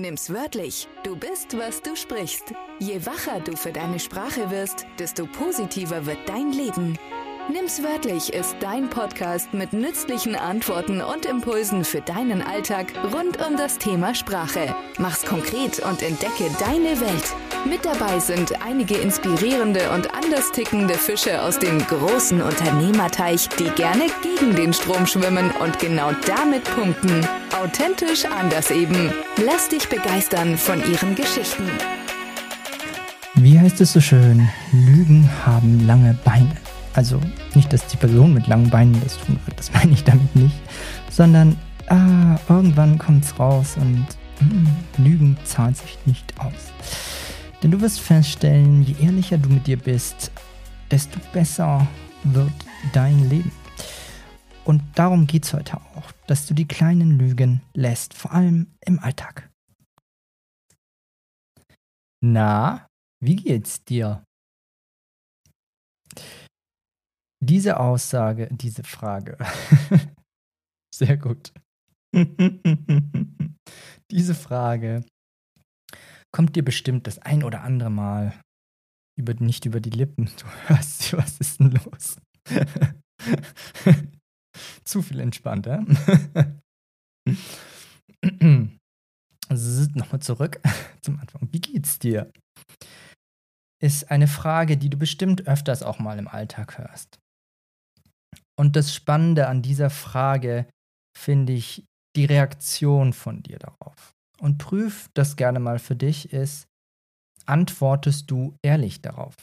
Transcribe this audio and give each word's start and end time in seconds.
Nimm's 0.00 0.32
wörtlich. 0.32 0.86
Du 1.02 1.16
bist, 1.16 1.58
was 1.58 1.82
du 1.82 1.96
sprichst. 1.96 2.52
Je 2.78 3.04
wacher 3.04 3.40
du 3.40 3.56
für 3.56 3.72
deine 3.72 3.98
Sprache 3.98 4.50
wirst, 4.50 4.86
desto 4.98 5.26
positiver 5.26 6.06
wird 6.06 6.18
dein 6.26 6.52
Leben. 6.52 6.96
Nimm's 7.50 7.82
wörtlich 7.82 8.32
ist 8.32 8.54
dein 8.60 8.90
Podcast 8.90 9.52
mit 9.54 9.72
nützlichen 9.72 10.36
Antworten 10.36 11.00
und 11.00 11.26
Impulsen 11.26 11.84
für 11.84 12.00
deinen 12.00 12.42
Alltag 12.42 12.92
rund 13.12 13.44
um 13.44 13.56
das 13.56 13.78
Thema 13.78 14.14
Sprache. 14.14 14.74
Mach's 14.98 15.24
konkret 15.24 15.80
und 15.80 16.02
entdecke 16.02 16.48
deine 16.60 17.00
Welt. 17.00 17.34
Mit 17.64 17.84
dabei 17.84 18.20
sind 18.20 18.62
einige 18.62 18.98
inspirierende 18.98 19.90
und 19.90 20.14
anders 20.14 20.52
tickende 20.52 20.94
Fische 20.94 21.42
aus 21.42 21.58
dem 21.58 21.78
großen 21.78 22.40
Unternehmerteich, 22.40 23.48
die 23.58 23.70
gerne 23.70 24.06
gegen 24.22 24.54
den 24.54 24.72
Strom 24.72 25.06
schwimmen 25.06 25.50
und 25.60 25.78
genau 25.80 26.12
damit 26.26 26.64
punkten. 26.64 27.26
Authentisch 27.58 28.24
anders 28.24 28.70
eben. 28.70 29.12
Lass 29.44 29.68
dich 29.68 29.88
begeistern 29.88 30.56
von 30.56 30.78
ihren 30.88 31.16
Geschichten. 31.16 31.64
Wie 33.34 33.58
heißt 33.58 33.80
es 33.80 33.94
so 33.94 34.00
schön? 34.00 34.48
Lügen 34.70 35.28
haben 35.44 35.84
lange 35.84 36.16
Beine. 36.24 36.56
Also 36.92 37.20
nicht, 37.54 37.72
dass 37.72 37.84
die 37.88 37.96
Person 37.96 38.32
mit 38.32 38.46
langen 38.46 38.70
Beinen 38.70 39.00
das 39.02 39.18
tun 39.18 39.40
wird, 39.44 39.58
das 39.58 39.72
meine 39.72 39.90
ich 39.92 40.04
damit 40.04 40.36
nicht, 40.36 40.54
sondern 41.10 41.56
ah, 41.88 42.38
irgendwann 42.48 42.96
kommt 42.96 43.24
es 43.24 43.36
raus 43.40 43.76
und 43.76 44.06
mm, 44.40 45.02
Lügen 45.02 45.36
zahlt 45.42 45.76
sich 45.76 45.98
nicht 46.04 46.34
aus. 46.38 46.72
Denn 47.62 47.72
du 47.72 47.80
wirst 47.80 47.98
feststellen, 47.98 48.84
je 48.84 48.94
ehrlicher 49.04 49.36
du 49.36 49.48
mit 49.48 49.66
dir 49.66 49.78
bist, 49.78 50.30
desto 50.92 51.18
besser 51.32 51.84
wird 52.22 52.52
dein 52.92 53.28
Leben. 53.28 53.50
Und 54.68 54.82
darum 54.98 55.26
geht 55.26 55.46
es 55.46 55.54
heute 55.54 55.78
auch, 55.78 56.12
dass 56.26 56.46
du 56.46 56.52
die 56.52 56.68
kleinen 56.68 57.18
Lügen 57.18 57.62
lässt, 57.72 58.12
vor 58.12 58.32
allem 58.32 58.74
im 58.84 58.98
Alltag. 58.98 59.50
Na, 62.22 62.86
wie 63.24 63.36
geht's 63.36 63.82
dir? 63.84 64.22
Diese 67.42 67.80
Aussage, 67.80 68.48
diese 68.50 68.84
Frage. 68.84 69.38
Sehr 70.94 71.16
gut. 71.16 71.54
diese 74.10 74.34
Frage 74.34 75.02
kommt 76.30 76.56
dir 76.56 76.64
bestimmt 76.64 77.06
das 77.06 77.18
ein 77.20 77.42
oder 77.42 77.62
andere 77.62 77.90
Mal 77.90 78.38
über, 79.18 79.32
nicht 79.32 79.64
über 79.64 79.80
die 79.80 79.88
Lippen. 79.88 80.30
Du 80.38 80.44
hörst, 80.66 81.16
was 81.16 81.40
ist 81.40 81.58
denn 81.58 81.70
los? 81.70 82.18
Zu 84.84 85.02
viel 85.02 85.20
entspannter. 85.20 85.84
Nochmal 89.94 90.20
zurück 90.20 90.60
zum 91.00 91.18
Anfang. 91.18 91.48
Wie 91.52 91.60
geht's 91.60 91.98
dir? 91.98 92.30
Ist 93.80 94.10
eine 94.10 94.26
Frage, 94.26 94.76
die 94.76 94.90
du 94.90 94.96
bestimmt 94.96 95.46
öfters 95.46 95.82
auch 95.82 95.98
mal 95.98 96.18
im 96.18 96.28
Alltag 96.28 96.78
hörst. 96.78 97.18
Und 98.58 98.74
das 98.74 98.94
Spannende 98.94 99.46
an 99.46 99.62
dieser 99.62 99.90
Frage 99.90 100.66
finde 101.16 101.52
ich 101.52 101.84
die 102.16 102.24
Reaktion 102.24 103.12
von 103.12 103.42
dir 103.42 103.58
darauf. 103.58 104.12
Und 104.40 104.58
prüf 104.58 105.08
das 105.14 105.36
gerne 105.36 105.60
mal 105.60 105.78
für 105.78 105.96
dich 105.96 106.32
ist, 106.32 106.66
antwortest 107.46 108.30
du 108.30 108.56
ehrlich 108.62 109.00
darauf? 109.00 109.34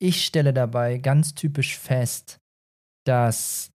Ich 0.00 0.24
stelle 0.24 0.52
dabei 0.52 0.98
ganz 0.98 1.34
typisch 1.34 1.78
fest, 1.78 2.38
dass 3.06 3.70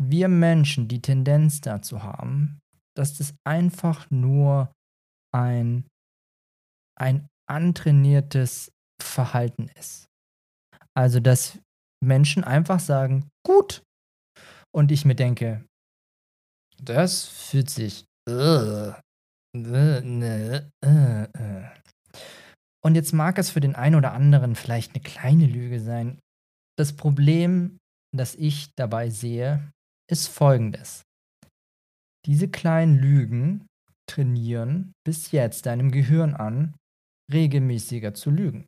wir 0.00 0.28
Menschen 0.28 0.88
die 0.88 1.00
Tendenz 1.00 1.60
dazu 1.60 2.02
haben, 2.02 2.60
dass 2.96 3.16
das 3.16 3.34
einfach 3.44 4.10
nur 4.10 4.72
ein, 5.32 5.86
ein 6.98 7.28
antrainiertes 7.48 8.70
Verhalten 9.02 9.68
ist. 9.78 10.06
Also, 10.96 11.20
dass 11.20 11.58
Menschen 12.02 12.44
einfach 12.44 12.80
sagen, 12.80 13.28
gut. 13.44 13.82
Und 14.72 14.90
ich 14.92 15.04
mir 15.04 15.14
denke, 15.14 15.64
das 16.80 17.26
fühlt 17.26 17.70
sich. 17.70 18.04
Und 22.84 22.94
jetzt 22.94 23.12
mag 23.12 23.38
es 23.38 23.50
für 23.50 23.60
den 23.60 23.74
einen 23.74 23.94
oder 23.94 24.12
anderen 24.12 24.54
vielleicht 24.54 24.94
eine 24.94 25.02
kleine 25.02 25.46
Lüge 25.46 25.80
sein. 25.80 26.18
Das 26.76 26.94
Problem, 26.96 27.78
das 28.14 28.34
ich 28.34 28.70
dabei 28.76 29.10
sehe, 29.10 29.70
ist 30.10 30.28
folgendes. 30.28 31.02
Diese 32.26 32.48
kleinen 32.48 32.96
Lügen 32.96 33.66
trainieren 34.08 34.92
bis 35.04 35.30
jetzt 35.30 35.66
deinem 35.66 35.90
Gehirn 35.90 36.34
an, 36.34 36.74
regelmäßiger 37.32 38.14
zu 38.14 38.30
lügen. 38.30 38.66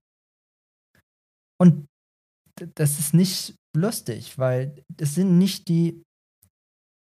Und 1.61 1.87
das 2.75 2.99
ist 2.99 3.15
nicht 3.15 3.55
lustig, 3.77 4.39
weil 4.39 4.83
es 4.99 5.15
sind 5.15 5.39
nicht 5.39 5.69
die 5.69 6.03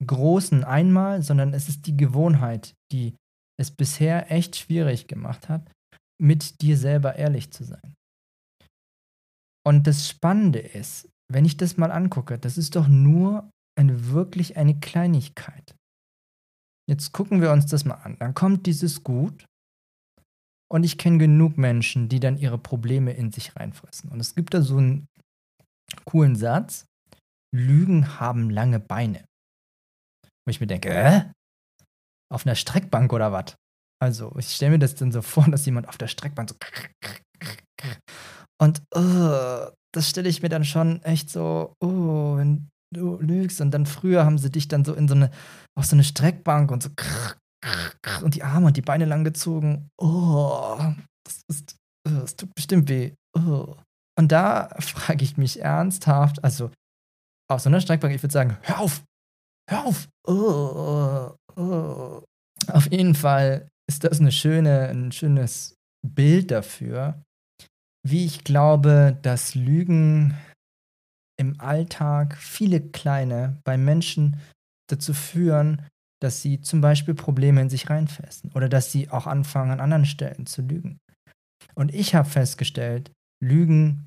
großen 0.04 0.64
einmal, 0.64 1.22
sondern 1.22 1.54
es 1.54 1.68
ist 1.68 1.86
die 1.86 1.96
Gewohnheit, 1.96 2.74
die 2.92 3.14
es 3.58 3.70
bisher 3.70 4.30
echt 4.32 4.56
schwierig 4.56 5.06
gemacht 5.06 5.48
hat, 5.48 5.70
mit 6.20 6.60
dir 6.60 6.76
selber 6.76 7.16
ehrlich 7.16 7.52
zu 7.52 7.64
sein. 7.64 7.94
Und 9.66 9.86
das 9.86 10.08
Spannende 10.08 10.58
ist, 10.58 11.08
wenn 11.32 11.44
ich 11.44 11.56
das 11.56 11.76
mal 11.76 11.90
angucke, 11.90 12.38
das 12.38 12.58
ist 12.58 12.76
doch 12.76 12.88
nur 12.88 13.50
eine 13.76 14.08
wirklich 14.10 14.56
eine 14.56 14.78
Kleinigkeit. 14.78 15.74
Jetzt 16.88 17.12
gucken 17.12 17.40
wir 17.40 17.50
uns 17.50 17.66
das 17.66 17.84
mal 17.84 17.94
an. 17.94 18.16
Dann 18.18 18.34
kommt 18.34 18.66
dieses 18.66 19.02
Gut 19.02 19.46
und 20.70 20.84
ich 20.84 20.98
kenne 20.98 21.18
genug 21.18 21.56
Menschen, 21.56 22.08
die 22.08 22.20
dann 22.20 22.36
ihre 22.36 22.58
Probleme 22.58 23.12
in 23.12 23.32
sich 23.32 23.56
reinfressen. 23.56 24.10
Und 24.10 24.20
es 24.20 24.34
gibt 24.34 24.54
da 24.54 24.62
so 24.62 24.76
einen 24.78 25.06
coolen 26.04 26.36
Satz. 26.36 26.86
Lügen 27.54 28.18
haben 28.18 28.50
lange 28.50 28.80
Beine. 28.80 29.24
Wo 30.44 30.50
ich 30.50 30.60
mir 30.60 30.66
denke, 30.66 30.90
äh? 30.90 31.30
Auf 32.32 32.44
einer 32.46 32.56
Streckbank 32.56 33.12
oder 33.12 33.32
was? 33.32 33.54
Also, 34.02 34.34
ich 34.38 34.50
stelle 34.50 34.72
mir 34.72 34.78
das 34.78 34.96
dann 34.96 35.12
so 35.12 35.22
vor, 35.22 35.48
dass 35.50 35.64
jemand 35.64 35.88
auf 35.88 35.96
der 35.96 36.08
Streckbank 36.08 36.50
so. 36.50 36.56
Und 38.60 38.82
uh, 38.96 39.70
das 39.92 40.10
stelle 40.10 40.28
ich 40.28 40.42
mir 40.42 40.48
dann 40.48 40.64
schon 40.64 41.02
echt 41.02 41.30
so, 41.30 41.74
oh, 41.80 42.36
wenn 42.36 42.68
du 42.94 43.18
lügst. 43.20 43.60
Und 43.60 43.72
dann 43.72 43.84
früher 43.84 44.24
haben 44.24 44.38
sie 44.38 44.50
dich 44.50 44.68
dann 44.68 44.84
so 44.84 44.94
in 44.94 45.08
so 45.08 45.14
eine, 45.14 45.30
auf 45.78 45.84
so 45.84 45.96
eine 45.96 46.04
Streckbank 46.04 46.70
und 46.70 46.82
so 46.82 46.90
und 48.22 48.34
die 48.34 48.42
Arme 48.42 48.66
und 48.66 48.76
die 48.76 48.82
Beine 48.82 49.04
lang 49.04 49.24
gezogen. 49.24 49.90
Oh, 49.98 50.78
das 51.24 51.42
ist, 51.48 51.76
das 52.04 52.36
tut 52.36 52.54
bestimmt 52.54 52.88
weh. 52.88 53.14
Oh. 53.36 53.74
Und 54.18 54.32
da 54.32 54.68
frage 54.80 55.24
ich 55.24 55.36
mich 55.36 55.60
ernsthaft, 55.60 56.42
also 56.44 56.70
auf 57.50 57.60
so 57.60 57.68
einer 57.68 57.80
Streckbank, 57.80 58.14
ich 58.14 58.22
würde 58.22 58.32
sagen, 58.32 58.56
hör 58.62 58.80
auf, 58.80 59.02
hör 59.70 59.84
auf. 59.86 60.08
Oh, 60.26 61.34
oh. 61.56 62.22
Auf 62.68 62.90
jeden 62.90 63.14
Fall 63.14 63.68
ist 63.88 64.04
das 64.04 64.20
eine 64.20 64.32
schöne, 64.32 64.88
ein 64.88 65.12
schönes 65.12 65.76
Bild 66.06 66.50
dafür, 66.50 67.22
wie 68.06 68.24
ich 68.24 68.44
glaube, 68.44 69.18
dass 69.22 69.54
Lügen 69.54 70.36
im 71.36 71.60
Alltag 71.60 72.36
viele 72.36 72.80
kleine 72.80 73.60
bei 73.64 73.76
Menschen 73.76 74.40
dazu 74.88 75.14
führen, 75.14 75.86
dass 76.22 76.42
sie 76.42 76.60
zum 76.60 76.80
Beispiel 76.80 77.14
Probleme 77.14 77.60
in 77.60 77.70
sich 77.70 77.90
reinfressen 77.90 78.52
oder 78.52 78.68
dass 78.68 78.92
sie 78.92 79.10
auch 79.10 79.26
anfangen, 79.26 79.72
an 79.72 79.80
anderen 79.80 80.06
Stellen 80.06 80.46
zu 80.46 80.62
lügen. 80.62 80.98
Und 81.74 81.92
ich 81.94 82.14
habe 82.14 82.28
festgestellt, 82.28 83.10
Lügen, 83.42 84.06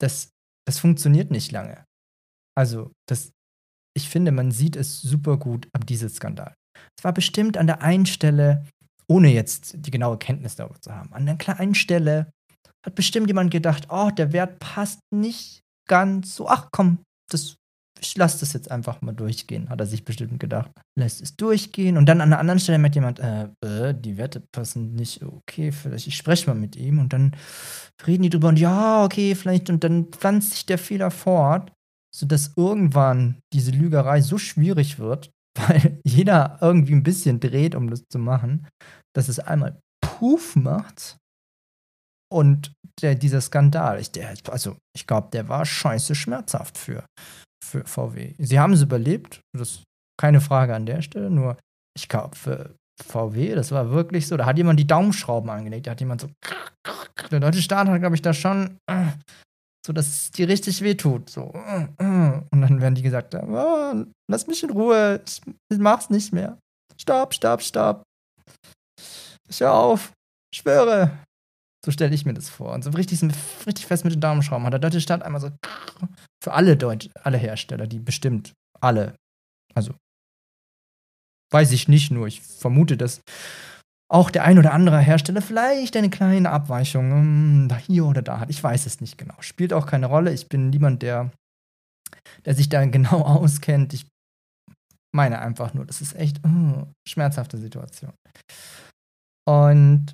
das, 0.00 0.30
das 0.66 0.78
funktioniert 0.78 1.30
nicht 1.30 1.52
lange. 1.52 1.84
Also, 2.56 2.92
das, 3.08 3.32
ich 3.96 4.08
finde, 4.08 4.32
man 4.32 4.50
sieht 4.50 4.76
es 4.76 5.00
super 5.00 5.38
gut 5.38 5.68
am 5.72 5.86
Dieselskandal. 5.86 6.54
Es 6.98 7.04
war 7.04 7.12
bestimmt 7.12 7.56
an 7.56 7.66
der 7.66 7.82
einen 7.82 8.06
Stelle, 8.06 8.66
ohne 9.08 9.32
jetzt 9.32 9.74
die 9.86 9.90
genaue 9.90 10.18
Kenntnis 10.18 10.56
darüber 10.56 10.80
zu 10.80 10.94
haben, 10.94 11.12
an 11.12 11.26
der 11.26 11.36
kleinen 11.36 11.74
Stelle 11.74 12.30
hat 12.84 12.94
bestimmt 12.94 13.28
jemand 13.28 13.50
gedacht, 13.50 13.88
oh, 13.90 14.10
der 14.10 14.32
Wert 14.32 14.58
passt 14.58 15.00
nicht 15.10 15.62
ganz 15.90 16.36
so, 16.36 16.48
ach 16.48 16.68
komm, 16.70 17.00
das 17.30 17.56
ich 18.02 18.16
lasse 18.16 18.40
das 18.40 18.52
jetzt 18.52 18.70
einfach 18.70 19.02
mal 19.02 19.12
durchgehen, 19.12 19.68
hat 19.68 19.80
er 19.80 19.86
sich 19.86 20.04
bestimmt 20.04 20.40
gedacht. 20.40 20.70
Lässt 20.98 21.20
es 21.20 21.36
durchgehen 21.36 21.96
und 21.96 22.06
dann 22.06 22.20
an 22.20 22.32
einer 22.32 22.38
anderen 22.38 22.58
Stelle 22.58 22.78
merkt 22.78 22.94
jemand, 22.94 23.18
äh, 23.18 23.48
äh, 23.64 23.94
die 23.94 24.16
Werte 24.16 24.42
passen 24.52 24.94
nicht, 24.94 25.22
okay, 25.22 25.70
vielleicht 25.70 26.06
ich 26.06 26.16
spreche 26.16 26.48
mal 26.48 26.58
mit 26.58 26.76
ihm 26.76 26.98
und 26.98 27.12
dann 27.12 27.36
reden 28.06 28.22
die 28.22 28.30
drüber 28.30 28.48
und 28.48 28.58
ja, 28.58 29.04
okay, 29.04 29.34
vielleicht 29.34 29.68
und 29.68 29.84
dann 29.84 30.06
pflanzt 30.06 30.52
sich 30.52 30.66
der 30.66 30.78
Fehler 30.78 31.10
fort, 31.10 31.72
sodass 32.14 32.54
irgendwann 32.56 33.36
diese 33.52 33.70
Lügerei 33.70 34.22
so 34.22 34.38
schwierig 34.38 34.98
wird, 34.98 35.30
weil 35.58 36.00
jeder 36.04 36.58
irgendwie 36.62 36.94
ein 36.94 37.02
bisschen 37.02 37.40
dreht, 37.40 37.74
um 37.74 37.90
das 37.90 38.04
zu 38.08 38.18
machen, 38.18 38.66
dass 39.14 39.28
es 39.28 39.40
einmal 39.40 39.78
Puff 40.00 40.56
macht 40.56 41.19
und 42.32 42.72
der, 43.02 43.14
dieser 43.14 43.40
Skandal, 43.40 44.00
ich, 44.00 44.12
der, 44.12 44.34
also 44.48 44.76
ich 44.94 45.06
glaube, 45.06 45.28
der 45.32 45.48
war 45.48 45.64
scheiße 45.64 46.14
schmerzhaft 46.14 46.78
für, 46.78 47.04
für 47.64 47.84
VW. 47.84 48.34
Sie 48.38 48.58
haben 48.58 48.72
es 48.72 48.82
überlebt, 48.82 49.40
das 49.56 49.70
ist 49.70 49.82
keine 50.20 50.40
Frage 50.40 50.74
an 50.74 50.86
der 50.86 51.02
Stelle, 51.02 51.30
nur 51.30 51.56
ich 51.96 52.08
glaube, 52.08 52.36
für, 52.36 52.74
VW, 53.02 53.54
das 53.54 53.72
war 53.72 53.90
wirklich 53.90 54.26
so. 54.26 54.36
Da 54.36 54.46
hat 54.46 54.56
jemand 54.56 54.78
die 54.78 54.86
Daumenschrauben 54.86 55.50
angelegt. 55.50 55.86
Da 55.86 55.92
hat 55.92 56.00
jemand 56.00 56.20
so. 56.20 56.28
Der 57.30 57.40
deutsche 57.40 57.62
Staat 57.62 57.88
hat, 57.88 58.00
glaube 58.00 58.14
ich, 58.14 58.22
da 58.22 58.32
schon. 58.32 58.78
So, 59.86 59.92
dass 59.92 60.08
es 60.08 60.30
dir 60.30 60.48
richtig 60.48 60.82
wehtut. 60.82 61.30
So. 61.30 61.44
Und 61.44 61.96
dann 61.98 62.80
werden 62.80 62.94
die 62.94 63.02
gesagt: 63.02 63.34
oh, 63.34 64.04
Lass 64.30 64.46
mich 64.46 64.62
in 64.62 64.70
Ruhe. 64.70 65.22
Ich, 65.26 65.40
ich 65.72 65.78
mach's 65.78 66.10
nicht 66.10 66.32
mehr. 66.32 66.58
Stopp, 67.00 67.34
stopp, 67.34 67.62
stopp. 67.62 68.02
Ich 69.48 69.60
hör 69.60 69.74
auf. 69.74 70.12
Ich 70.52 70.60
schwöre. 70.60 71.18
So 71.84 71.90
stelle 71.90 72.14
ich 72.14 72.26
mir 72.26 72.34
das 72.34 72.48
vor. 72.48 72.72
Und 72.72 72.84
so 72.84 72.90
richtig, 72.90 73.22
richtig 73.66 73.86
fest 73.86 74.04
mit 74.04 74.12
den 74.12 74.20
Daumenschrauben 74.20 74.66
hat 74.66 74.72
der 74.72 74.80
deutsche 74.80 75.00
Staat 75.00 75.22
einmal 75.22 75.40
so 75.40 75.50
für 76.42 76.52
alle 76.52 76.76
Deutsch, 76.76 77.08
alle 77.22 77.38
Hersteller, 77.38 77.86
die 77.86 77.98
bestimmt 77.98 78.52
alle, 78.80 79.14
also 79.74 79.94
weiß 81.52 81.72
ich 81.72 81.88
nicht 81.88 82.10
nur, 82.10 82.26
ich 82.26 82.40
vermute, 82.42 82.96
dass 82.96 83.22
auch 84.10 84.30
der 84.30 84.44
ein 84.44 84.58
oder 84.58 84.72
andere 84.72 84.98
Hersteller 84.98 85.40
vielleicht 85.40 85.96
eine 85.96 86.10
kleine 86.10 86.50
Abweichung 86.50 87.12
um, 87.12 87.70
hm, 87.70 87.78
hier 87.86 88.06
oder 88.06 88.22
da 88.22 88.40
hat. 88.40 88.50
Ich 88.50 88.62
weiß 88.62 88.86
es 88.86 89.00
nicht 89.00 89.16
genau. 89.18 89.34
Spielt 89.40 89.72
auch 89.72 89.86
keine 89.86 90.06
Rolle. 90.06 90.32
Ich 90.32 90.48
bin 90.48 90.70
niemand, 90.70 91.02
der, 91.02 91.30
der 92.44 92.54
sich 92.54 92.68
da 92.68 92.84
genau 92.86 93.22
auskennt. 93.22 93.94
Ich 93.94 94.06
meine 95.14 95.38
einfach 95.38 95.74
nur, 95.74 95.86
das 95.86 96.00
ist 96.00 96.14
echt 96.16 96.40
oh, 96.44 96.88
schmerzhafte 97.06 97.56
Situation. 97.58 98.12
Und 99.48 100.12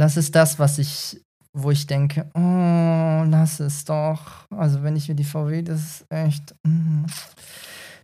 das 0.00 0.16
ist 0.16 0.34
das, 0.34 0.58
was 0.58 0.78
ich, 0.78 1.20
wo 1.56 1.70
ich 1.70 1.86
denke, 1.86 2.30
oh, 2.34 3.24
lass 3.28 3.60
es 3.60 3.84
doch. 3.84 4.50
Also 4.50 4.82
wenn 4.82 4.96
ich 4.96 5.08
mir 5.08 5.14
die 5.14 5.24
VW, 5.24 5.62
das 5.62 5.80
ist 5.80 6.06
echt. 6.10 6.54
Mm. 6.66 7.04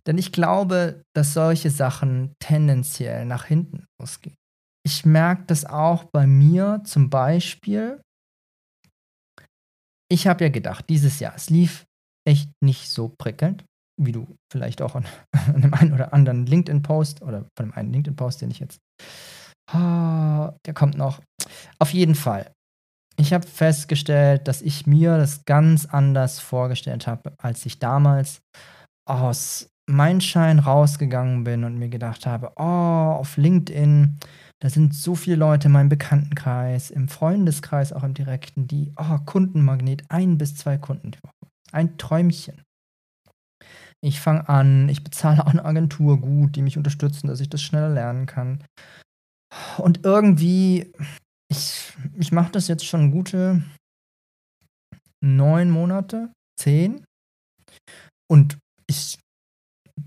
Denn 0.07 0.17
ich 0.17 0.31
glaube, 0.31 1.03
dass 1.15 1.33
solche 1.33 1.69
Sachen 1.69 2.33
tendenziell 2.39 3.25
nach 3.25 3.45
hinten 3.45 3.85
losgehen. 4.01 4.35
Ich 4.83 5.05
merke 5.05 5.43
das 5.45 5.65
auch 5.65 6.05
bei 6.05 6.25
mir 6.25 6.81
zum 6.85 7.09
Beispiel. 7.09 8.01
Ich 10.11 10.27
habe 10.27 10.45
ja 10.45 10.49
gedacht, 10.49 10.85
dieses 10.89 11.19
Jahr, 11.19 11.35
es 11.35 11.49
lief 11.49 11.85
echt 12.27 12.49
nicht 12.63 12.89
so 12.89 13.09
prickelnd, 13.09 13.63
wie 14.01 14.11
du 14.11 14.35
vielleicht 14.51 14.81
auch 14.81 14.95
an, 14.95 15.05
an 15.31 15.55
einem 15.55 15.73
einen 15.73 15.93
oder 15.93 16.13
anderen 16.13 16.45
LinkedIn-Post 16.45 17.21
oder 17.21 17.45
von 17.55 17.67
dem 17.67 17.73
einen 17.73 17.93
LinkedIn-Post, 17.93 18.41
den 18.41 18.51
ich 18.51 18.59
jetzt 18.59 18.79
Oh, 19.73 20.49
der 20.65 20.73
kommt 20.73 20.97
noch. 20.97 21.21
Auf 21.79 21.93
jeden 21.93 22.15
Fall. 22.15 22.51
Ich 23.17 23.33
habe 23.33 23.47
festgestellt, 23.47 24.47
dass 24.47 24.61
ich 24.61 24.87
mir 24.87 25.17
das 25.17 25.45
ganz 25.45 25.85
anders 25.85 26.39
vorgestellt 26.39 27.07
habe, 27.07 27.33
als 27.37 27.65
ich 27.65 27.79
damals 27.79 28.41
aus 29.07 29.69
Mindshine 29.89 30.63
rausgegangen 30.63 31.43
bin 31.43 31.63
und 31.63 31.77
mir 31.77 31.89
gedacht 31.89 32.25
habe, 32.25 32.51
oh, 32.55 32.61
auf 33.19 33.37
LinkedIn, 33.37 34.17
da 34.59 34.69
sind 34.69 34.93
so 34.95 35.15
viele 35.15 35.35
Leute 35.35 35.67
in 35.67 35.73
meinem 35.73 35.89
Bekanntenkreis, 35.89 36.89
im 36.91 37.09
Freundeskreis, 37.09 37.93
auch 37.93 38.03
im 38.03 38.13
direkten, 38.13 38.67
die, 38.67 38.93
oh, 38.97 39.17
Kundenmagnet, 39.25 40.03
ein 40.09 40.37
bis 40.37 40.55
zwei 40.55 40.77
Kunden. 40.77 41.11
Ein 41.71 41.97
Träumchen. 41.97 42.63
Ich 44.03 44.19
fange 44.19 44.49
an, 44.49 44.89
ich 44.89 45.03
bezahle 45.03 45.45
auch 45.45 45.51
eine 45.51 45.63
Agentur 45.63 46.19
gut, 46.19 46.55
die 46.55 46.63
mich 46.63 46.77
unterstützen, 46.77 47.27
dass 47.27 47.39
ich 47.39 47.49
das 47.49 47.61
schneller 47.61 47.89
lernen 47.89 48.25
kann. 48.25 48.63
Und 49.77 50.05
irgendwie, 50.05 50.93
ich, 51.49 51.93
ich 52.17 52.31
mache 52.31 52.51
das 52.51 52.67
jetzt 52.67 52.85
schon 52.85 53.11
gute 53.11 53.63
neun 55.23 55.69
Monate, 55.69 56.31
zehn. 56.59 57.03
Und 58.29 58.57
ich 58.87 59.19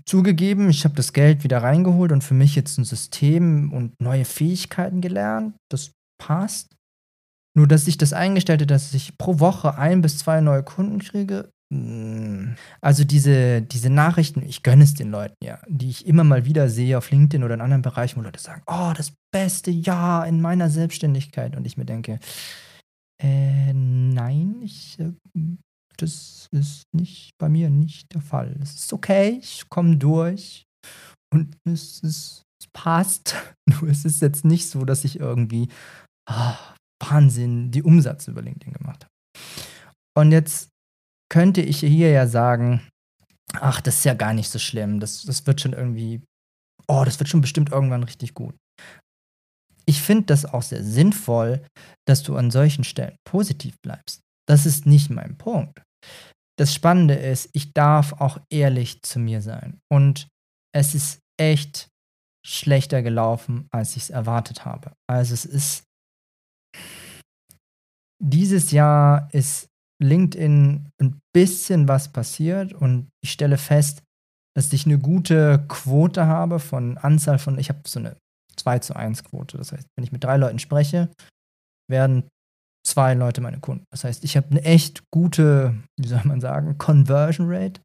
zugegeben, 0.05 0.69
ich 0.69 0.83
habe 0.83 0.95
das 0.95 1.13
Geld 1.13 1.43
wieder 1.43 1.63
reingeholt 1.63 2.11
und 2.11 2.23
für 2.23 2.33
mich 2.33 2.55
jetzt 2.55 2.77
ein 2.77 2.85
System 2.85 3.71
und 3.71 3.99
neue 4.01 4.25
Fähigkeiten 4.25 5.01
gelernt. 5.01 5.55
Das 5.69 5.91
passt. 6.21 6.75
Nur, 7.57 7.67
dass 7.67 7.87
ich 7.87 7.97
das 7.97 8.13
eingestellt 8.13 8.61
habe, 8.61 8.67
dass 8.67 8.93
ich 8.93 9.17
pro 9.17 9.39
Woche 9.39 9.77
ein 9.77 10.01
bis 10.01 10.17
zwei 10.17 10.41
neue 10.41 10.63
Kunden 10.63 10.99
kriege. 10.99 11.49
Also 12.81 13.03
diese, 13.03 13.61
diese 13.63 13.89
Nachrichten, 13.89 14.43
ich 14.43 14.61
gönne 14.61 14.83
es 14.83 14.93
den 14.93 15.09
Leuten 15.09 15.35
ja, 15.43 15.59
die 15.67 15.89
ich 15.89 16.05
immer 16.05 16.23
mal 16.23 16.45
wieder 16.45 16.69
sehe 16.69 16.97
auf 16.97 17.09
LinkedIn 17.09 17.43
oder 17.43 17.55
in 17.55 17.61
anderen 17.61 17.81
Bereichen, 17.81 18.17
wo 18.17 18.21
Leute 18.21 18.39
sagen, 18.39 18.61
oh, 18.67 18.93
das 18.95 19.13
beste 19.33 19.71
Jahr 19.71 20.27
in 20.27 20.41
meiner 20.41 20.69
Selbstständigkeit. 20.69 21.55
Und 21.55 21.65
ich 21.65 21.75
mir 21.75 21.85
denke, 21.85 22.19
äh, 23.21 23.73
nein, 23.73 24.61
ich, 24.61 24.99
äh, 24.99 25.11
das 25.97 26.47
ist 26.51 26.83
nicht 26.93 27.31
bei 27.39 27.49
mir 27.49 27.69
nicht 27.69 28.13
der 28.13 28.21
Fall. 28.21 28.55
Es 28.61 28.75
ist 28.75 28.93
okay, 28.93 29.39
ich 29.41 29.67
komme 29.69 29.97
durch 29.97 30.65
und 31.33 31.55
es, 31.65 31.99
ist, 32.01 32.43
es 32.61 32.67
passt. 32.73 33.35
Nur 33.69 33.89
es 33.89 34.05
ist 34.05 34.21
jetzt 34.21 34.45
nicht 34.45 34.69
so, 34.69 34.85
dass 34.85 35.03
ich 35.03 35.19
irgendwie 35.19 35.67
oh, 36.29 36.55
Wahnsinn 37.03 37.71
die 37.71 37.83
Umsatz 37.83 38.27
über 38.27 38.43
LinkedIn 38.43 38.73
gemacht 38.73 39.05
habe. 39.05 39.13
Und 40.17 40.31
jetzt 40.31 40.69
könnte 41.29 41.61
ich 41.61 41.79
hier 41.79 42.11
ja 42.11 42.27
sagen, 42.27 42.87
ach, 43.53 43.81
das 43.81 43.97
ist 43.97 44.05
ja 44.05 44.13
gar 44.13 44.33
nicht 44.33 44.49
so 44.49 44.59
schlimm, 44.59 44.99
das, 44.99 45.23
das 45.23 45.45
wird 45.45 45.61
schon 45.61 45.73
irgendwie, 45.73 46.21
oh, 46.87 47.03
das 47.05 47.19
wird 47.19 47.29
schon 47.29 47.41
bestimmt 47.41 47.71
irgendwann 47.71 48.03
richtig 48.03 48.33
gut. 48.33 48.55
Ich 49.87 50.01
finde 50.01 50.25
das 50.25 50.45
auch 50.45 50.63
sehr 50.63 50.83
sinnvoll, 50.83 51.65
dass 52.07 52.23
du 52.23 52.35
an 52.35 52.49
solchen 52.49 52.83
Stellen 52.83 53.15
positiv 53.23 53.75
bleibst. 53.83 54.21
Das 54.47 54.65
ist 54.65 54.85
nicht 54.85 55.09
mein 55.09 55.37
Punkt. 55.37 55.81
Das 56.57 56.73
Spannende 56.73 57.15
ist, 57.15 57.49
ich 57.53 57.73
darf 57.73 58.13
auch 58.13 58.39
ehrlich 58.49 59.01
zu 59.03 59.19
mir 59.19 59.41
sein. 59.41 59.79
Und 59.91 60.27
es 60.73 60.95
ist 60.95 61.19
echt 61.37 61.89
schlechter 62.45 63.01
gelaufen, 63.01 63.67
als 63.71 63.95
ich 63.95 64.03
es 64.03 64.09
erwartet 64.09 64.65
habe. 64.65 64.93
Also 65.07 65.33
es 65.33 65.45
ist, 65.45 65.83
dieses 68.23 68.71
Jahr 68.71 69.29
ist 69.33 69.67
LinkedIn 70.01 70.89
ein 71.01 71.19
bisschen 71.33 71.87
was 71.87 72.09
passiert 72.09 72.73
und 72.73 73.09
ich 73.23 73.31
stelle 73.31 73.57
fest, 73.57 74.03
dass 74.55 74.71
ich 74.73 74.85
eine 74.85 74.99
gute 74.99 75.65
Quote 75.67 76.27
habe 76.27 76.59
von 76.59 76.97
Anzahl 76.97 77.39
von, 77.39 77.57
ich 77.59 77.69
habe 77.69 77.81
so 77.85 77.99
eine 77.99 78.17
2 78.57 78.79
zu 78.79 78.95
1 78.95 79.23
Quote. 79.25 79.57
Das 79.57 79.71
heißt, 79.71 79.87
wenn 79.95 80.03
ich 80.03 80.11
mit 80.11 80.23
drei 80.23 80.37
Leuten 80.37 80.59
spreche, 80.59 81.09
werden 81.89 82.29
zwei 82.85 83.13
Leute 83.15 83.41
meine 83.41 83.59
Kunden. 83.59 83.83
Das 83.91 84.03
heißt, 84.03 84.23
ich 84.23 84.37
habe 84.37 84.47
eine 84.51 84.63
echt 84.63 85.03
gute, 85.11 85.75
wie 85.99 86.07
soll 86.07 86.21
man 86.23 86.39
sagen, 86.39 86.77
Conversion 86.77 87.47
Rate. 87.49 87.81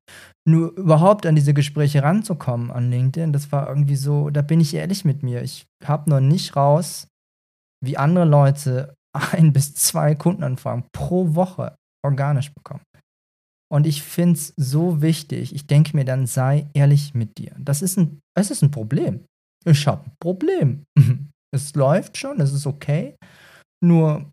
Nur 0.47 0.73
überhaupt 0.77 1.27
an 1.27 1.35
diese 1.35 1.55
Gespräche 1.55 2.03
ranzukommen 2.03 2.71
an 2.71 2.91
LinkedIn, 2.91 3.33
das 3.33 3.51
war 3.51 3.69
irgendwie 3.69 3.97
so, 3.97 4.31
da 4.31 4.43
bin 4.43 4.61
ich 4.61 4.75
ehrlich 4.75 5.05
mit 5.05 5.23
mir. 5.23 5.43
Ich 5.43 5.67
habe 5.85 6.11
noch 6.11 6.21
nicht 6.21 6.55
raus, 6.55 7.09
wie 7.83 7.97
andere 7.97 8.27
Leute 8.27 8.95
ein 9.33 9.53
bis 9.53 9.75
zwei 9.75 10.15
Kundenanfragen 10.15 10.85
pro 10.93 11.35
Woche 11.35 11.75
organisch 12.05 12.53
bekommen. 12.53 12.85
Und 13.73 13.87
ich 13.87 14.03
finde 14.03 14.35
es 14.35 14.53
so 14.57 15.01
wichtig. 15.01 15.55
Ich 15.55 15.67
denke 15.67 15.97
mir 15.97 16.05
dann, 16.05 16.27
sei 16.27 16.69
ehrlich 16.75 17.15
mit 17.15 17.39
dir. 17.39 17.55
Das 17.59 17.83
ist 17.83 17.97
ein, 17.97 18.21
es 18.37 18.51
ist 18.51 18.63
ein 18.63 18.73
Problem. 18.73 19.25
Ich 19.65 19.87
habe 19.87 20.07
ein 20.07 20.13
Problem. 20.21 20.85
es 21.55 21.75
läuft 21.75 22.17
schon, 22.17 22.41
es 22.41 22.53
ist 22.53 22.67
okay. 22.67 23.17
Nur 23.83 24.31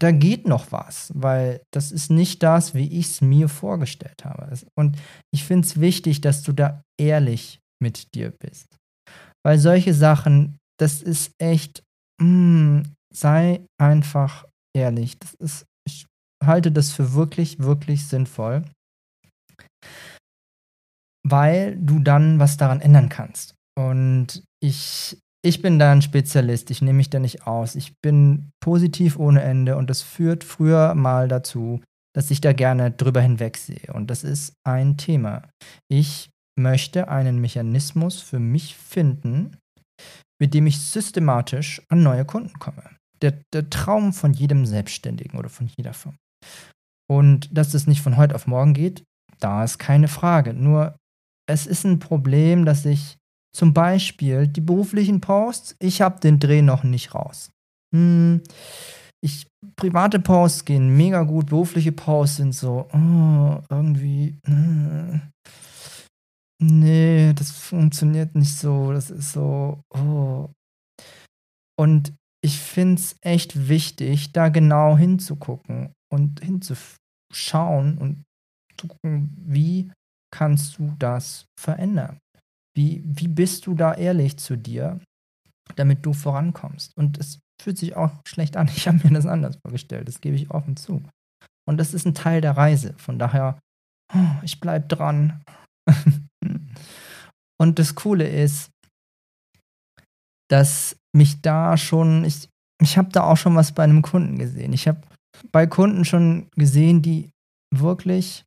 da 0.00 0.10
geht 0.10 0.48
noch 0.48 0.72
was, 0.72 1.12
weil 1.14 1.62
das 1.72 1.92
ist 1.92 2.10
nicht 2.10 2.42
das, 2.42 2.74
wie 2.74 2.98
ich 2.98 3.06
es 3.06 3.20
mir 3.20 3.48
vorgestellt 3.48 4.24
habe. 4.24 4.52
Und 4.76 4.98
ich 5.32 5.44
finde 5.44 5.66
es 5.66 5.78
wichtig, 5.78 6.20
dass 6.20 6.42
du 6.42 6.52
da 6.52 6.82
ehrlich 7.00 7.60
mit 7.80 8.14
dir 8.14 8.30
bist. 8.30 8.76
Weil 9.44 9.58
solche 9.58 9.94
Sachen, 9.94 10.58
das 10.80 11.02
ist 11.02 11.30
echt, 11.38 11.84
mm, 12.20 12.80
sei 13.12 13.64
einfach 13.80 14.46
ehrlich. 14.74 15.18
Das 15.18 15.34
ist 15.34 15.66
halte 16.46 16.72
das 16.72 16.92
für 16.92 17.14
wirklich, 17.14 17.58
wirklich 17.58 18.06
sinnvoll, 18.06 18.64
weil 21.26 21.76
du 21.76 21.98
dann 21.98 22.38
was 22.38 22.56
daran 22.56 22.80
ändern 22.80 23.08
kannst. 23.08 23.54
Und 23.78 24.42
ich, 24.62 25.18
ich 25.44 25.62
bin 25.62 25.78
da 25.78 25.92
ein 25.92 26.02
Spezialist, 26.02 26.70
ich 26.70 26.82
nehme 26.82 26.98
mich 26.98 27.10
da 27.10 27.18
nicht 27.18 27.46
aus. 27.46 27.74
Ich 27.74 27.94
bin 28.00 28.50
positiv 28.60 29.18
ohne 29.18 29.42
Ende 29.42 29.76
und 29.76 29.90
das 29.90 30.02
führt 30.02 30.44
früher 30.44 30.94
mal 30.94 31.28
dazu, 31.28 31.82
dass 32.14 32.30
ich 32.30 32.40
da 32.40 32.52
gerne 32.52 32.90
drüber 32.90 33.20
hinwegsehe. 33.20 33.92
Und 33.92 34.08
das 34.08 34.22
ist 34.22 34.54
ein 34.64 34.96
Thema. 34.96 35.48
Ich 35.90 36.30
möchte 36.58 37.08
einen 37.08 37.40
Mechanismus 37.40 38.20
für 38.20 38.38
mich 38.38 38.76
finden, 38.76 39.56
mit 40.40 40.54
dem 40.54 40.66
ich 40.66 40.80
systematisch 40.80 41.82
an 41.88 42.02
neue 42.02 42.24
Kunden 42.24 42.58
komme. 42.58 42.84
Der, 43.22 43.40
der 43.52 43.70
Traum 43.70 44.12
von 44.12 44.32
jedem 44.32 44.66
Selbstständigen 44.66 45.38
oder 45.38 45.48
von 45.48 45.68
jeder 45.76 45.94
Firma. 45.94 46.16
Und 47.10 47.56
dass 47.56 47.74
es 47.74 47.86
nicht 47.86 48.00
von 48.00 48.16
heute 48.16 48.34
auf 48.34 48.46
morgen 48.46 48.74
geht, 48.74 49.04
da 49.38 49.64
ist 49.64 49.78
keine 49.78 50.08
Frage. 50.08 50.54
Nur 50.54 50.96
es 51.46 51.66
ist 51.66 51.84
ein 51.84 51.98
Problem, 51.98 52.64
dass 52.64 52.84
ich 52.84 53.16
zum 53.54 53.72
Beispiel 53.72 54.48
die 54.48 54.60
beruflichen 54.60 55.20
Posts, 55.20 55.76
ich 55.78 56.00
habe 56.00 56.20
den 56.20 56.40
Dreh 56.40 56.62
noch 56.62 56.82
nicht 56.82 57.14
raus. 57.14 57.50
Hm, 57.94 58.42
ich, 59.22 59.46
private 59.76 60.20
Posts 60.20 60.64
gehen 60.64 60.96
mega 60.96 61.22
gut, 61.22 61.46
berufliche 61.46 61.92
Posts 61.92 62.36
sind 62.36 62.54
so, 62.54 62.88
oh, 62.92 63.62
irgendwie, 63.70 64.38
hm, 64.46 65.22
nee, 66.60 67.32
das 67.34 67.50
funktioniert 67.52 68.34
nicht 68.34 68.56
so, 68.56 68.92
das 68.92 69.10
ist 69.10 69.32
so, 69.32 69.80
oh, 69.90 70.50
Und 71.78 72.14
ich 72.44 72.60
finde 72.60 73.00
es 73.00 73.16
echt 73.22 73.70
wichtig, 73.70 74.32
da 74.32 74.50
genau 74.50 74.98
hinzugucken 74.98 75.94
und 76.12 76.40
hinzuschauen 76.40 77.96
und 77.96 78.22
zu 78.76 78.86
gucken, 78.86 79.32
wie 79.34 79.90
kannst 80.30 80.76
du 80.78 80.94
das 80.98 81.46
verändern? 81.58 82.18
Wie, 82.76 83.02
wie 83.02 83.28
bist 83.28 83.66
du 83.66 83.74
da 83.74 83.94
ehrlich 83.94 84.36
zu 84.36 84.58
dir, 84.58 85.00
damit 85.76 86.04
du 86.04 86.12
vorankommst? 86.12 86.92
Und 86.98 87.16
es 87.16 87.38
fühlt 87.62 87.78
sich 87.78 87.96
auch 87.96 88.12
schlecht 88.26 88.58
an. 88.58 88.68
Ich 88.76 88.86
habe 88.86 89.00
mir 89.02 89.14
das 89.14 89.24
anders 89.24 89.56
vorgestellt, 89.64 90.06
das 90.06 90.20
gebe 90.20 90.36
ich 90.36 90.50
offen 90.50 90.76
zu. 90.76 91.02
Und 91.66 91.78
das 91.78 91.94
ist 91.94 92.04
ein 92.04 92.14
Teil 92.14 92.42
der 92.42 92.58
Reise. 92.58 92.92
Von 92.98 93.18
daher, 93.18 93.58
oh, 94.14 94.36
ich 94.42 94.60
bleibe 94.60 94.86
dran. 94.86 95.42
und 97.58 97.78
das 97.78 97.94
Coole 97.94 98.28
ist, 98.28 98.70
dass 100.54 100.94
mich 101.12 101.40
da 101.42 101.76
schon, 101.76 102.24
ich, 102.24 102.48
ich 102.80 102.96
habe 102.96 103.10
da 103.10 103.24
auch 103.24 103.36
schon 103.36 103.56
was 103.56 103.72
bei 103.72 103.82
einem 103.82 104.02
Kunden 104.02 104.38
gesehen. 104.38 104.72
Ich 104.72 104.86
habe 104.86 105.00
bei 105.50 105.66
Kunden 105.66 106.04
schon 106.04 106.48
gesehen, 106.54 107.02
die 107.02 107.30
wirklich 107.74 108.44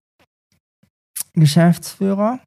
Geschäftsführer 1.34 2.40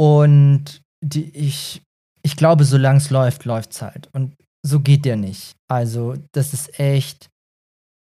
und 0.00 0.80
die 1.00 1.30
ich, 1.30 1.80
ich 2.24 2.36
glaube, 2.36 2.64
solange 2.64 2.98
es 2.98 3.10
läuft, 3.10 3.44
läuft 3.44 3.70
es 3.70 3.82
halt. 3.82 4.08
Und 4.14 4.34
so 4.66 4.80
geht 4.80 5.04
der 5.04 5.16
nicht. 5.16 5.54
Also, 5.70 6.16
das 6.32 6.52
ist 6.52 6.80
echt, 6.80 7.28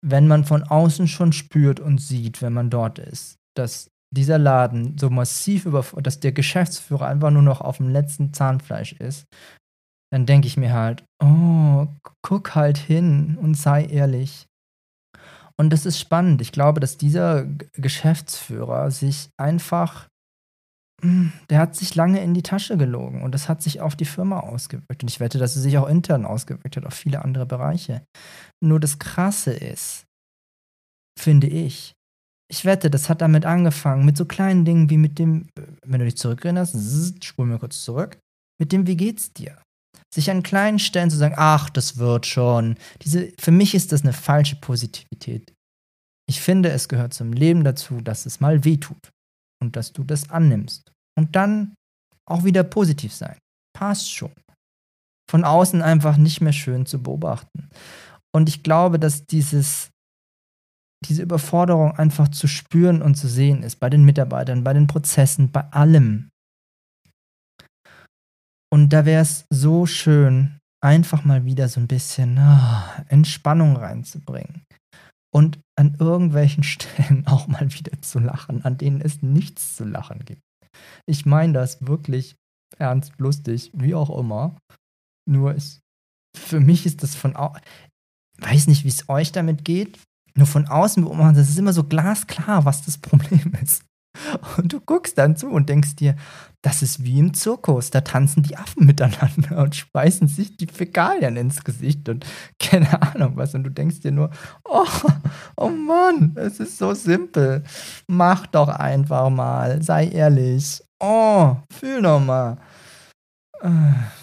wenn 0.04 0.28
man 0.28 0.46
von 0.46 0.64
außen 0.64 1.08
schon 1.08 1.32
spürt 1.32 1.80
und 1.80 2.00
sieht, 2.00 2.42
wenn 2.42 2.54
man 2.54 2.72
dort 2.72 2.98
ist, 2.98 3.36
dass 3.56 3.92
dieser 4.12 4.40
Laden 4.40 4.98
so 4.98 5.12
massiv 5.12 5.66
über, 5.66 5.86
dass 6.02 6.20
der 6.20 6.32
Geschäftsführer 6.32 7.06
einfach 7.06 7.30
nur 7.30 7.44
noch 7.44 7.62
auf 7.62 7.78
dem 7.78 7.90
letzten 7.90 8.34
Zahnfleisch 8.34 8.94
ist, 8.94 9.26
dann 10.12 10.26
denke 10.26 10.48
ich 10.48 10.58
mir 10.58 10.74
halt, 10.74 11.04
oh, 11.22 11.88
guck 12.22 12.56
halt 12.56 12.78
hin 12.78 13.38
und 13.40 13.56
sei 13.56 13.86
ehrlich. 13.86 14.48
Und 15.58 15.72
das 15.72 15.86
ist 15.86 16.00
spannend. 16.00 16.42
Ich 16.42 16.52
glaube, 16.52 16.80
dass 16.80 16.98
dieser 16.98 17.46
Geschäftsführer 17.74 18.92
sich 18.92 19.30
einfach, 19.38 20.08
hm, 21.02 21.34
der 21.50 21.60
hat 21.60 21.76
sich 21.76 21.96
lange 21.96 22.24
in 22.24 22.34
die 22.34 22.44
Tasche 22.44 22.78
gelogen 22.78 23.24
und 23.24 23.36
das 23.36 23.50
hat 23.50 23.62
sich 23.62 23.82
auf 23.82 23.96
die 23.96 24.06
Firma 24.06 24.40
ausgewirkt. 24.40 25.04
Und 25.04 25.10
ich 25.10 25.20
wette, 25.20 25.38
dass 25.38 25.56
es 25.56 25.64
sich 25.64 25.78
auch 25.78 25.88
intern 25.88 26.26
ausgewirkt 26.26 26.78
hat 26.78 26.86
auf 26.86 26.94
viele 26.94 27.24
andere 27.24 27.46
Bereiche. 27.46 28.04
Nur 28.64 28.80
das 28.80 29.00
Krasse 29.00 29.52
ist, 29.52 30.06
finde 31.20 31.48
ich, 31.48 31.94
ich 32.52 32.66
wette, 32.66 32.90
das 32.90 33.10
hat 33.10 33.22
damit 33.22 33.46
angefangen, 33.46 34.06
mit 34.06 34.18
so 34.18 34.26
kleinen 34.26 34.66
Dingen 34.66 34.90
wie 34.90 34.98
mit 34.98 35.20
dem, 35.20 35.50
wenn 35.86 36.00
du 36.00 36.06
dich 36.06 36.18
zurückerinnerst, 36.18 37.24
spulen 37.24 37.50
wir 37.52 37.60
kurz 37.60 37.84
zurück, 37.84 38.18
mit 38.60 38.72
dem, 38.72 38.88
wie 38.88 38.98
geht's 38.98 39.34
dir? 39.34 39.62
Sich 40.14 40.32
an 40.32 40.44
kleinen 40.44 40.80
Stellen 40.80 41.10
zu 41.10 41.18
sagen, 41.18 41.36
ach, 41.38 41.70
das 41.70 41.98
wird 41.98 42.26
schon. 42.26 42.76
Diese, 43.02 43.32
für 43.40 43.52
mich 43.52 43.76
ist 43.76 43.92
das 43.92 44.02
eine 44.02 44.14
falsche 44.14 44.56
Positivität. 44.56 45.54
Ich 46.28 46.42
finde, 46.42 46.70
es 46.70 46.88
gehört 46.88 47.14
zum 47.14 47.34
Leben 47.34 47.64
dazu, 47.64 48.02
dass 48.02 48.26
es 48.26 48.40
mal 48.40 48.64
weh 48.64 48.78
tut 48.78 49.10
und 49.62 49.76
dass 49.76 49.94
du 49.94 50.04
das 50.04 50.30
annimmst. 50.30 50.92
Und 51.18 51.36
dann 51.36 51.74
auch 52.28 52.44
wieder 52.44 52.64
positiv 52.64 53.14
sein. 53.14 53.38
Passt 53.76 54.14
schon. 54.14 54.32
Von 55.30 55.44
außen 55.44 55.82
einfach 55.82 56.18
nicht 56.18 56.42
mehr 56.42 56.54
schön 56.54 56.86
zu 56.86 57.02
beobachten. 57.02 57.70
Und 58.32 58.48
ich 58.48 58.64
glaube, 58.64 59.00
dass 59.00 59.26
dieses, 59.26 59.90
diese 61.06 61.24
Überforderung 61.24 61.94
einfach 61.94 62.28
zu 62.30 62.48
spüren 62.48 63.02
und 63.02 63.16
zu 63.16 63.28
sehen 63.28 63.64
ist 63.64 63.80
bei 63.80 63.90
den 63.90 64.06
Mitarbeitern, 64.06 64.64
bei 64.64 64.74
den 64.74 64.88
Prozessen, 64.88 65.52
bei 65.52 65.62
allem. 65.72 66.29
Und 68.72 68.90
da 68.90 69.06
wäre 69.06 69.22
es 69.22 69.46
so 69.50 69.86
schön, 69.86 70.60
einfach 70.82 71.26
mal 71.26 71.46
wieder 71.46 71.68
so 71.68 71.80
ein 71.80 71.88
bisschen 71.88 72.38
oh, 72.40 73.04
Entspannung 73.08 73.76
reinzubringen. 73.76 74.64
Und 75.34 75.60
an 75.78 75.96
irgendwelchen 76.00 76.64
Stellen 76.66 77.26
auch 77.28 77.48
mal 77.48 77.72
wieder 77.74 78.02
zu 78.02 78.20
lachen, 78.20 78.64
an 78.64 78.78
denen 78.78 79.02
es 79.02 79.22
nichts 79.22 79.76
zu 79.76 79.86
lachen 79.86 80.26
gibt. 80.26 80.42
Ich 81.06 81.26
meine 81.26 81.54
das 81.54 81.86
wirklich 81.86 82.36
ernst, 82.78 83.14
lustig, 83.18 83.72
wie 83.74 83.96
auch 83.96 84.18
immer. 84.18 84.58
Nur 85.28 85.54
ist, 85.54 85.82
für 86.38 86.60
mich 86.60 86.86
ist 86.86 87.04
das 87.04 87.16
von, 87.16 87.36
au 87.36 87.56
weiß 88.38 88.68
nicht, 88.68 88.86
wie 88.86 88.90
es 88.90 89.10
euch 89.10 89.32
damit 89.32 89.66
geht, 89.66 90.00
nur 90.36 90.48
von 90.48 90.68
außen 90.68 91.04
beobachten, 91.04 91.36
das 91.36 91.50
ist 91.50 91.58
immer 91.58 91.74
so 91.74 91.84
glasklar, 91.84 92.66
was 92.66 92.86
das 92.86 92.98
Problem 93.00 93.54
ist. 93.62 93.84
Und 94.58 94.74
du 94.74 94.80
guckst 94.80 95.18
dann 95.18 95.36
zu 95.36 95.48
und 95.48 95.70
denkst 95.70 95.96
dir, 95.96 96.16
das 96.62 96.82
ist 96.82 97.04
wie 97.04 97.20
im 97.20 97.34
Zirkus. 97.34 97.90
Da 97.90 98.02
tanzen 98.02 98.44
die 98.44 98.58
Affen 98.58 98.86
miteinander 98.86 99.64
und 99.64 99.76
speisen 99.76 100.28
sich 100.28 100.58
die 100.58 100.68
Fäkalien 100.68 101.38
ins 101.38 101.64
Gesicht 101.64 102.10
und 102.10 102.26
keine 102.60 103.02
Ahnung 103.02 103.34
was. 103.36 103.56
Und 103.56 103.64
du 103.64 103.72
denkst 103.72 104.02
dir 104.02 104.12
nur, 104.12 104.30
oh, 104.66 104.86
oh 105.56 105.70
Mann, 105.70 106.36
es 106.36 106.60
ist 106.60 106.78
so 106.78 106.94
simpel. 106.94 107.64
Mach 108.08 108.48
doch 108.48 108.70
einfach 108.70 109.30
mal, 109.30 109.82
sei 109.82 110.08
ehrlich. 110.08 110.84
Oh, 111.00 111.56
fühl 111.72 112.02
noch 112.02 112.20
mal. 112.20 112.58
Äh. 113.62 114.19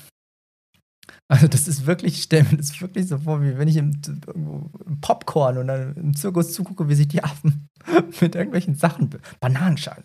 Also 1.28 1.48
das 1.48 1.66
ist 1.66 1.86
wirklich, 1.86 2.14
ich 2.14 2.22
stelle 2.24 2.44
mir 2.44 2.56
das 2.56 2.80
wirklich 2.80 3.08
so 3.08 3.18
vor, 3.18 3.42
wie 3.42 3.58
wenn 3.58 3.66
ich 3.66 3.76
im, 3.76 4.00
im 4.34 5.00
Popcorn 5.00 5.58
und 5.58 5.66
dann 5.66 5.94
im 5.96 6.16
Zirkus 6.16 6.52
zugucke, 6.52 6.88
wie 6.88 6.94
sich 6.94 7.08
die 7.08 7.24
Affen 7.24 7.68
mit 8.20 8.34
irgendwelchen 8.34 8.76
Sachen, 8.76 9.10
Bananenschalen, 9.40 10.04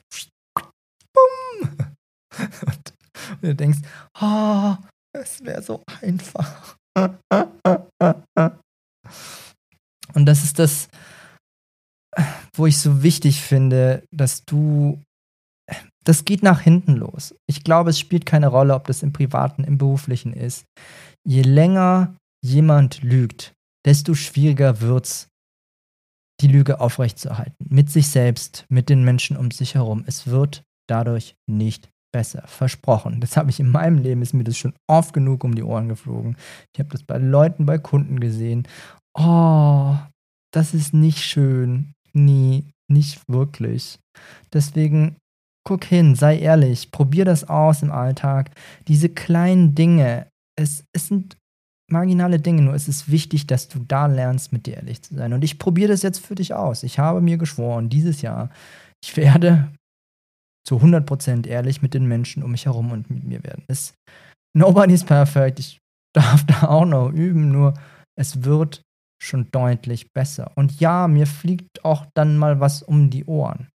bumm. 1.13 1.69
Und, 2.65 2.93
und 3.29 3.43
du 3.43 3.55
denkst, 3.55 3.79
oh, 4.19 4.75
es 5.13 5.43
wäre 5.43 5.61
so 5.61 5.83
einfach. 6.01 6.77
Und 10.13 10.25
das 10.25 10.43
ist 10.43 10.59
das, 10.59 10.89
wo 12.55 12.65
ich 12.65 12.79
so 12.79 13.03
wichtig 13.03 13.41
finde, 13.41 14.03
dass 14.11 14.43
du 14.45 15.01
das 16.03 16.25
geht 16.25 16.43
nach 16.43 16.62
hinten 16.62 16.93
los. 16.96 17.36
Ich 17.48 17.63
glaube, 17.63 17.91
es 17.91 18.00
spielt 18.00 18.25
keine 18.25 18.48
Rolle, 18.48 18.74
ob 18.74 18.88
das 18.88 19.03
im 19.03 19.13
privaten, 19.13 19.63
im 19.63 19.77
beruflichen 19.77 20.34
ist 20.34 20.65
je 21.24 21.41
länger 21.41 22.15
jemand 22.43 23.01
lügt, 23.03 23.53
desto 23.86 24.13
schwieriger 24.13 24.81
wird 24.81 25.05
es, 25.05 25.27
die 26.41 26.48
Lüge 26.48 26.79
aufrechtzuerhalten. 26.79 27.67
Mit 27.70 27.91
sich 27.91 28.08
selbst, 28.08 28.65
mit 28.70 28.89
den 28.89 29.03
Menschen 29.03 29.38
um 29.38 29.51
sich 29.51 29.75
herum. 29.75 30.03
Es 30.08 30.27
wird 30.27 30.63
dadurch 30.88 31.36
nicht 31.48 31.89
besser. 32.12 32.43
Versprochen. 32.48 33.22
Das 33.22 33.38
habe 33.38 33.51
ich 33.51 33.60
in 33.60 33.70
meinem 33.70 34.00
Leben, 34.00 34.22
ist 34.22 34.34
mir 34.34 34.43
das 34.43 34.58
schon 34.58 34.74
oft 34.88 35.13
genug 35.13 35.43
um 35.43 35.53
die 35.53 35.63
Ohren 35.63 35.88
geflogen. 35.88 36.36
Ich 36.74 36.79
habe 36.79 36.89
das 36.89 37.03
bei 37.03 37.17
Leuten, 37.20 37.65
bei 37.65 37.77
Kunden 37.77 38.20
gesehen. 38.20 38.67
Oh, 39.13 39.96
das 40.51 40.74
ist 40.74 40.93
nicht 40.93 41.20
schön. 41.20 41.93
Nie, 42.12 42.65
nicht 42.89 43.22
wirklich. 43.29 44.00
Deswegen 44.51 45.15
guck 45.63 45.83
hin, 45.85 46.15
sei 46.15 46.39
ehrlich, 46.39 46.91
probier 46.91 47.25
das 47.25 47.47
aus 47.47 47.81
im 47.81 47.91
Alltag. 47.91 48.51
Diese 48.87 49.09
kleinen 49.09 49.75
Dinge, 49.75 50.27
es, 50.57 50.83
es 50.93 51.07
sind 51.07 51.37
marginale 51.91 52.39
Dinge, 52.39 52.61
nur 52.61 52.73
es 52.73 52.87
ist 52.87 53.11
wichtig, 53.11 53.47
dass 53.47 53.67
du 53.67 53.79
da 53.79 54.07
lernst, 54.07 54.53
mit 54.53 54.65
dir 54.65 54.77
ehrlich 54.77 55.01
zu 55.01 55.15
sein. 55.15 55.33
Und 55.33 55.43
ich 55.43 55.59
probiere 55.59 55.89
das 55.89 56.01
jetzt 56.01 56.25
für 56.25 56.35
dich 56.35 56.53
aus. 56.53 56.83
Ich 56.83 56.99
habe 56.99 57.21
mir 57.21 57.37
geschworen, 57.37 57.89
dieses 57.89 58.21
Jahr, 58.21 58.49
ich 59.03 59.15
werde 59.17 59.71
zu 60.67 60.77
100% 60.77 61.47
ehrlich 61.47 61.81
mit 61.81 61.93
den 61.93 62.05
Menschen 62.05 62.43
um 62.43 62.51
mich 62.51 62.65
herum 62.65 62.91
und 62.91 63.09
mit 63.09 63.23
mir 63.23 63.43
werden. 63.43 63.63
Es, 63.67 63.93
nobody's 64.55 65.03
perfect. 65.03 65.59
Ich 65.59 65.79
darf 66.15 66.45
da 66.45 66.67
auch 66.67 66.85
noch 66.85 67.11
üben, 67.11 67.51
nur 67.51 67.73
es 68.17 68.43
wird 68.43 68.81
schon 69.21 69.49
deutlich 69.51 70.11
besser. 70.13 70.51
Und 70.55 70.79
ja, 70.79 71.07
mir 71.07 71.27
fliegt 71.27 71.85
auch 71.85 72.05
dann 72.15 72.37
mal 72.37 72.59
was 72.59 72.81
um 72.81 73.09
die 73.09 73.25
Ohren. 73.25 73.69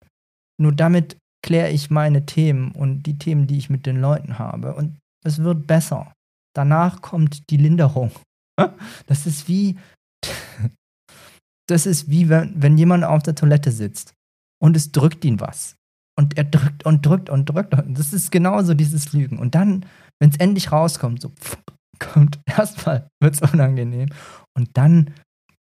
Nur 0.62 0.72
damit 0.72 1.18
kläre 1.44 1.70
ich 1.70 1.92
meine 1.92 2.26
Themen 2.26 2.72
und 2.72 3.04
die 3.04 3.20
Themen, 3.20 3.46
die 3.46 3.58
ich 3.58 3.70
mit 3.70 3.86
den 3.86 4.02
Leuten 4.02 4.40
habe. 4.40 4.74
Und 4.74 4.98
es 5.24 5.44
wird 5.44 5.68
besser. 5.68 6.14
Danach 6.56 7.02
kommt 7.02 7.50
die 7.52 7.58
Linderung. 7.58 8.12
Das 9.08 9.26
ist 9.26 9.48
wie, 9.48 9.80
das 11.68 11.88
ist 11.88 12.08
wie 12.08 12.30
wenn, 12.30 12.62
wenn 12.62 12.78
jemand 12.78 13.04
auf 13.04 13.24
der 13.24 13.34
Toilette 13.34 13.72
sitzt 13.72 14.14
und 14.62 14.78
es 14.78 14.92
drückt 14.92 15.26
ihn 15.26 15.40
was. 15.40 15.76
Und 16.16 16.38
er 16.38 16.44
drückt 16.44 16.86
und 16.86 17.04
drückt 17.04 17.32
und 17.32 17.46
drückt. 17.48 17.74
Und 17.74 17.98
das 17.98 18.14
ist 18.14 18.32
genauso 18.32 18.76
dieses 18.76 19.12
Lügen. 19.12 19.40
Und 19.40 19.56
dann, 19.56 19.88
wenn 20.20 20.30
es 20.30 20.38
endlich 20.38 20.72
rauskommt, 20.72 21.22
so 21.22 21.32
kommt 22.00 22.40
erstmal, 22.46 23.10
wird 23.20 23.34
es 23.34 23.42
unangenehm. 23.42 24.10
Und 24.56 24.78
dann 24.78 25.16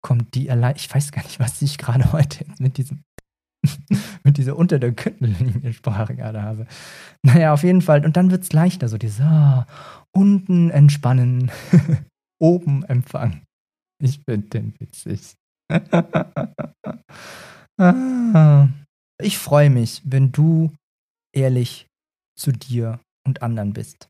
kommt 0.01 0.33
die 0.33 0.47
Erleichterung. 0.47 0.89
Ich 0.89 0.95
weiß 0.95 1.11
gar 1.11 1.23
nicht, 1.23 1.39
was 1.39 1.61
ich 1.61 1.77
gerade 1.77 2.11
heute 2.11 2.45
mit 2.57 2.77
diesem 2.77 3.03
mit 4.23 4.37
dieser 4.37 4.57
unter 4.57 4.79
der 4.79 4.91
Gürtellinie 4.91 5.73
Sprache 5.73 6.15
gerade 6.15 6.41
habe. 6.41 6.67
Naja, 7.23 7.53
auf 7.53 7.63
jeden 7.63 7.81
Fall. 7.81 8.05
Und 8.05 8.17
dann 8.17 8.31
wird 8.31 8.43
es 8.43 8.53
leichter, 8.53 8.87
so 8.87 8.97
dieser 8.97 9.25
ah, 9.25 9.67
unten 10.11 10.69
entspannen, 10.69 11.51
oben 12.41 12.83
empfangen. 12.85 13.43
Ich 14.01 14.21
finde 14.27 14.47
den 14.49 14.73
witzig. 14.79 15.35
Ah. 17.81 18.67
ich 19.21 19.37
freue 19.37 19.69
mich, 19.69 20.01
wenn 20.03 20.33
du 20.33 20.73
ehrlich 21.33 21.87
zu 22.37 22.51
dir 22.51 22.99
und 23.25 23.41
anderen 23.41 23.71
bist. 23.71 24.09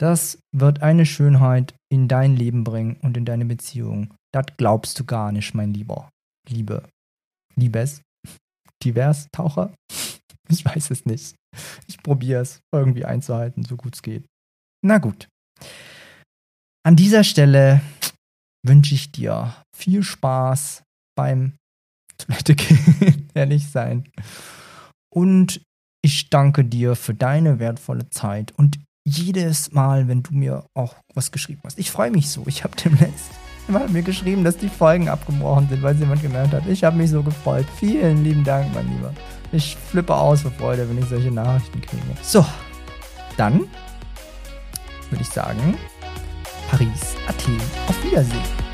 Das 0.00 0.40
wird 0.52 0.82
eine 0.82 1.06
Schönheit 1.06 1.74
in 1.92 2.08
dein 2.08 2.34
Leben 2.34 2.64
bringen 2.64 2.96
und 3.02 3.16
in 3.16 3.24
deine 3.24 3.44
Beziehung. 3.44 4.14
Das 4.32 4.46
glaubst 4.56 4.98
du 4.98 5.04
gar 5.04 5.30
nicht, 5.30 5.54
mein 5.54 5.72
Lieber. 5.74 6.10
Liebe. 6.48 6.88
Liebes. 7.56 8.02
Divers 8.82 9.28
Taucher? 9.32 9.72
Ich 10.50 10.64
weiß 10.64 10.92
es 10.92 11.04
nicht. 11.04 11.34
Ich 11.88 11.98
probiere 11.98 12.40
es 12.40 12.60
irgendwie 12.72 13.04
einzuhalten, 13.04 13.66
so 13.66 13.76
gut 13.76 13.96
es 13.96 14.00
geht. 14.00 14.24
Na 14.82 14.96
gut. 14.96 15.28
An 16.86 16.96
dieser 16.96 17.22
Stelle 17.22 17.82
wünsche 18.66 18.94
ich 18.94 19.12
dir 19.12 19.54
viel 19.76 20.02
Spaß 20.02 20.84
beim 21.14 21.52
Toilette 22.16 22.54
gehen, 22.54 23.28
ehrlich 23.34 23.68
sein. 23.68 24.08
Und 25.14 25.60
ich 26.02 26.30
danke 26.30 26.64
dir 26.64 26.96
für 26.96 27.12
deine 27.12 27.58
wertvolle 27.58 28.08
Zeit 28.08 28.52
und 28.52 28.78
jedes 29.06 29.72
Mal, 29.72 30.08
wenn 30.08 30.22
du 30.22 30.34
mir 30.34 30.66
auch 30.74 30.96
was 31.14 31.30
geschrieben 31.30 31.60
hast. 31.64 31.78
Ich 31.78 31.90
freue 31.90 32.10
mich 32.10 32.30
so. 32.30 32.44
Ich 32.46 32.64
habe 32.64 32.76
demnächst 32.76 33.30
jemand 33.72 33.92
mir 33.92 34.02
geschrieben, 34.02 34.44
dass 34.44 34.56
die 34.56 34.68
Folgen 34.68 35.08
abgebrochen 35.08 35.68
sind, 35.68 35.82
weil 35.82 35.94
sie 35.94 36.00
jemand 36.00 36.22
gemerkt 36.22 36.52
hat. 36.52 36.66
Ich 36.66 36.82
habe 36.84 36.96
mich 36.96 37.10
so 37.10 37.22
gefreut. 37.22 37.66
Vielen 37.78 38.24
lieben 38.24 38.44
Dank, 38.44 38.74
mein 38.74 38.88
Lieber. 38.88 39.12
Ich 39.52 39.76
flippe 39.90 40.14
aus 40.14 40.42
vor 40.42 40.50
Freude, 40.52 40.88
wenn 40.88 40.98
ich 40.98 41.06
solche 41.06 41.30
Nachrichten 41.30 41.80
kriege. 41.80 42.02
So, 42.22 42.44
dann 43.36 43.60
würde 45.10 45.22
ich 45.22 45.28
sagen, 45.28 45.76
Paris, 46.70 47.16
Athen, 47.26 47.58
auf 47.86 48.04
Wiedersehen. 48.04 48.67